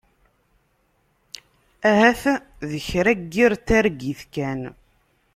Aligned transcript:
Ahat 1.89 2.21
d 2.69 2.71
kra 2.87 3.13
n 3.19 3.23
yir 3.33 3.51
targit 3.67 4.21
kan. 4.33 4.61